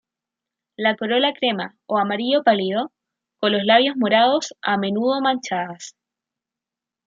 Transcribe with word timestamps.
La 0.77 0.95
corolla 0.97 1.31
crema 1.31 1.77
o 1.85 1.99
amarillo 1.99 2.41
pálido, 2.41 2.91
con 3.37 3.51
los 3.51 3.63
labios 3.65 3.95
morados 3.95 4.55
a 4.63 4.75
menudo 4.75 5.21
manchadas. 5.21 5.95